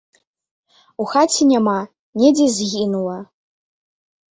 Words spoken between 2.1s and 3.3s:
недзе згінула.